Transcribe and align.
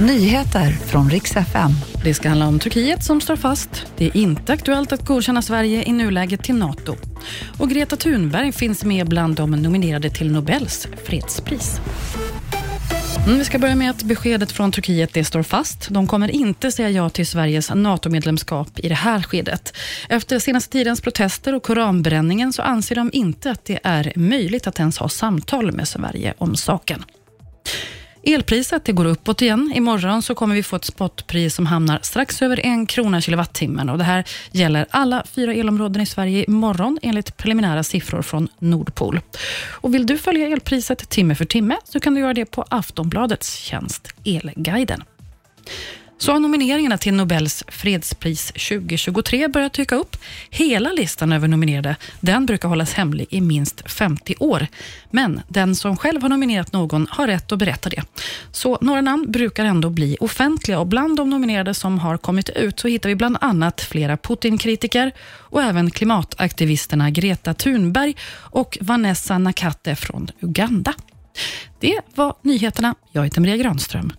Nyheter 0.00 0.70
från 0.70 1.10
riks 1.10 1.36
FM. 1.36 1.70
Det 2.04 2.14
ska 2.14 2.28
handla 2.28 2.48
om 2.48 2.58
Turkiet 2.58 3.04
som 3.04 3.20
står 3.20 3.36
fast. 3.36 3.86
Det 3.96 4.06
är 4.06 4.16
inte 4.16 4.52
aktuellt 4.52 4.92
att 4.92 5.04
godkänna 5.04 5.42
Sverige 5.42 5.84
i 5.84 5.92
nuläget 5.92 6.44
till 6.44 6.54
NATO. 6.54 6.96
Och 7.58 7.70
Greta 7.70 7.96
Thunberg 7.96 8.52
finns 8.52 8.84
med 8.84 9.08
bland 9.08 9.36
de 9.36 9.50
nominerade 9.50 10.10
till 10.10 10.32
Nobels 10.32 10.88
fredspris. 11.04 11.80
Mm, 13.26 13.38
vi 13.38 13.44
ska 13.44 13.58
börja 13.58 13.76
med 13.76 13.90
att 13.90 14.02
beskedet 14.02 14.52
från 14.52 14.72
Turkiet 14.72 15.12
det 15.12 15.24
står 15.24 15.42
fast. 15.42 15.88
De 15.90 16.06
kommer 16.06 16.30
inte 16.30 16.72
säga 16.72 16.90
ja 16.90 17.08
till 17.08 17.26
Sveriges 17.26 17.70
NATO-medlemskap 17.74 18.78
i 18.78 18.88
det 18.88 18.94
här 18.94 19.22
skedet. 19.22 19.76
Efter 20.08 20.38
senaste 20.38 20.72
tidens 20.72 21.00
protester 21.00 21.54
och 21.54 21.62
koranbränningen 21.62 22.52
så 22.52 22.62
anser 22.62 22.94
de 22.94 23.10
inte 23.12 23.50
att 23.50 23.64
det 23.64 23.78
är 23.82 24.12
möjligt 24.16 24.66
att 24.66 24.78
ens 24.78 24.98
ha 24.98 25.08
samtal 25.08 25.72
med 25.72 25.88
Sverige 25.88 26.34
om 26.38 26.56
saken. 26.56 27.04
Elpriset 28.28 28.84
det 28.84 28.92
går 28.92 29.04
uppåt 29.04 29.42
igen. 29.42 29.72
Imorgon 29.74 30.22
så 30.22 30.34
kommer 30.34 30.54
vi 30.54 30.62
få 30.62 30.76
ett 30.76 30.84
spotpris 30.84 31.54
som 31.54 31.66
hamnar 31.66 31.98
strax 32.02 32.42
över 32.42 32.66
en 32.66 32.86
krona 32.86 33.20
kilowattimmen. 33.20 33.88
Och 33.88 33.98
det 33.98 34.04
här 34.04 34.24
gäller 34.52 34.86
alla 34.90 35.24
fyra 35.32 35.54
elområden 35.54 36.02
i 36.02 36.06
Sverige 36.06 36.44
imorgon 36.48 36.98
enligt 37.02 37.36
preliminära 37.36 37.82
siffror 37.82 38.22
från 38.22 38.48
Nordpol. 38.58 39.20
Och 39.70 39.94
vill 39.94 40.06
du 40.06 40.18
följa 40.18 40.48
elpriset 40.48 41.08
timme 41.08 41.34
för 41.34 41.44
timme 41.44 41.76
så 41.84 42.00
kan 42.00 42.14
du 42.14 42.20
göra 42.20 42.34
det 42.34 42.44
på 42.44 42.64
Aftonbladets 42.68 43.54
tjänst 43.54 44.08
Elguiden. 44.24 45.02
Så 46.20 46.32
har 46.32 46.40
nomineringarna 46.40 46.98
till 46.98 47.14
Nobels 47.14 47.64
fredspris 47.68 48.46
2023 48.46 49.48
börjat 49.48 49.72
dyka 49.72 49.94
upp. 49.94 50.16
Hela 50.50 50.92
listan 50.92 51.32
över 51.32 51.48
nominerade 51.48 51.96
den 52.20 52.46
brukar 52.46 52.68
hållas 52.68 52.92
hemlig 52.92 53.26
i 53.30 53.40
minst 53.40 53.90
50 53.90 54.34
år. 54.40 54.66
Men 55.10 55.40
den 55.48 55.74
som 55.74 55.96
själv 55.96 56.22
har 56.22 56.28
nominerat 56.28 56.72
någon 56.72 57.06
har 57.10 57.26
rätt 57.26 57.52
att 57.52 57.58
berätta 57.58 57.88
det. 57.88 58.02
Så 58.52 58.78
några 58.80 59.00
namn 59.00 59.32
brukar 59.32 59.64
ändå 59.64 59.90
bli 59.90 60.16
offentliga 60.20 60.80
och 60.80 60.86
bland 60.86 61.16
de 61.16 61.30
nominerade 61.30 61.74
som 61.74 61.98
har 61.98 62.16
kommit 62.16 62.48
ut 62.48 62.80
så 62.80 62.88
hittar 62.88 63.08
vi 63.08 63.14
bland 63.14 63.36
annat 63.40 63.80
flera 63.80 64.16
Putin-kritiker 64.16 65.12
och 65.30 65.62
även 65.62 65.90
klimataktivisterna 65.90 67.10
Greta 67.10 67.54
Thunberg 67.54 68.16
och 68.34 68.78
Vanessa 68.80 69.38
Nakate 69.38 69.96
från 69.96 70.28
Uganda. 70.40 70.94
Det 71.80 72.00
var 72.14 72.34
nyheterna. 72.42 72.94
Jag 73.12 73.24
heter 73.24 73.40
Maria 73.40 73.56
Granström. 73.56 74.12